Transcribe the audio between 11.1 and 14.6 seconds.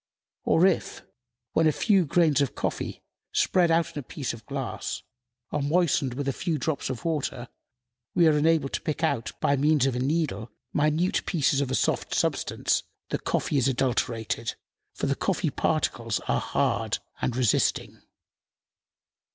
pieces of a soft substance, the coffee is adulterated,